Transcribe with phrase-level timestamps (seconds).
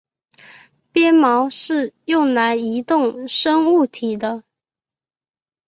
[0.91, 4.43] 鞭毛是用来移动生物体的。